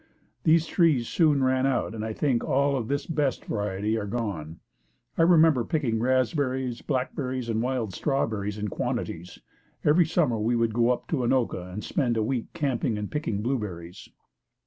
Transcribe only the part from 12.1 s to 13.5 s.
a week camping and picking